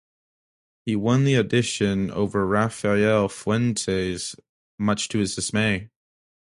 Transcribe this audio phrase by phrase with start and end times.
[0.83, 4.35] He won the audition over Rafael Fuentes
[4.79, 5.91] much to his dismay.